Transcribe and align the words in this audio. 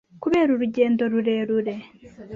kubera 0.23 0.49
urugendo 0.53 1.01
rurerure, 1.11 1.75